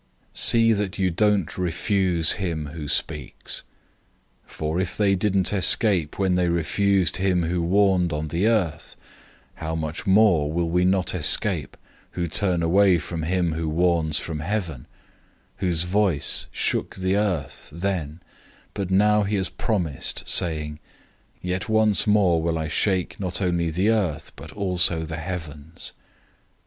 012:025 0.33 0.37
See 0.39 0.73
that 0.73 0.97
you 0.97 1.11
don't 1.11 1.57
refuse 1.59 2.31
him 2.31 2.65
who 2.73 2.87
speaks. 2.87 3.61
For 4.47 4.81
if 4.81 4.97
they 4.97 5.13
didn't 5.15 5.53
escape 5.53 6.17
when 6.17 6.33
they 6.33 6.49
refused 6.49 7.17
him 7.17 7.43
who 7.43 7.61
warned 7.61 8.11
on 8.11 8.29
the 8.29 8.47
Earth, 8.47 8.95
how 9.57 9.75
much 9.75 10.07
more 10.07 10.51
will 10.51 10.71
we 10.71 10.85
not 10.85 11.13
escape 11.13 11.77
who 12.13 12.27
turn 12.27 12.63
away 12.63 12.97
from 12.97 13.21
him 13.21 13.51
who 13.53 13.69
warns 13.69 14.17
from 14.17 14.39
heaven, 14.39 14.87
012:026 15.59 15.67
whose 15.67 15.83
voice 15.83 16.47
shook 16.51 16.95
the 16.95 17.15
earth 17.15 17.69
then, 17.71 18.21
but 18.73 18.89
now 18.89 19.21
he 19.21 19.35
has 19.35 19.49
promised, 19.49 20.27
saying, 20.27 20.79
"Yet 21.43 21.69
once 21.69 22.07
more 22.07 22.41
I 22.49 22.51
will 22.51 22.67
shake 22.69 23.19
not 23.19 23.39
only 23.39 23.69
the 23.69 23.91
earth, 23.91 24.31
but 24.35 24.51
also 24.53 25.05
the 25.05 25.17
heavens." 25.17 25.93